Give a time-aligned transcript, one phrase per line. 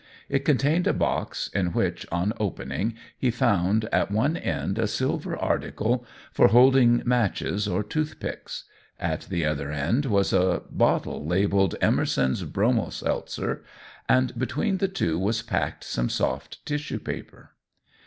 [0.29, 5.37] It contained a box, in which, on opening, he found at one end a silver
[5.37, 8.63] article for holding matches or toothpicks;
[8.99, 13.63] at the other end was a bottle labelled "Emerson's Bromo seltzer,"
[14.09, 17.51] and between the two was packed some soft tissue paper.